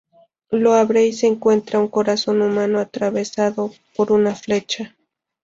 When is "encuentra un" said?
1.27-1.87